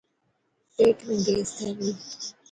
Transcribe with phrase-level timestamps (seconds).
[0.75, 1.91] پيٽ ۾ گيس ٿي پئي.